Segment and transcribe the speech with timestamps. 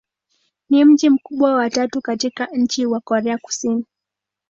[0.69, 3.85] Ni mji mkubwa wa tatu katika nchi wa Korea Kusini.